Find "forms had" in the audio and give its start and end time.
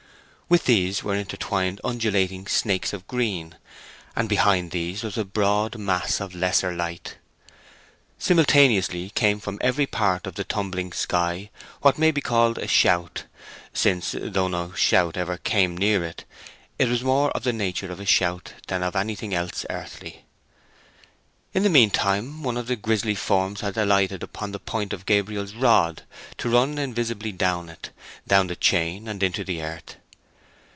23.15-23.77